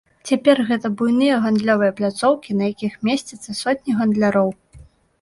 Цяпер 0.27 0.61
гэта 0.69 0.89
буйныя 1.01 1.35
гандлёвыя 1.43 1.95
пляцоўкі, 2.01 2.59
на 2.65 2.73
якіх 2.73 2.99
месцяцца 3.11 3.59
сотні 3.63 3.91
гандляроў. 4.03 4.55